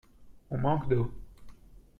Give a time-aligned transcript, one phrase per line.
[0.49, 1.11] On manque d’eau.